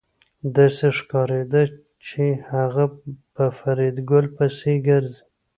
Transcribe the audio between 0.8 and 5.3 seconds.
ښکارېده چې هغه په فریدګل پسې ګرځي